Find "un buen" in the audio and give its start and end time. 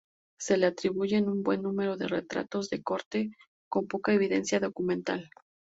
1.29-1.61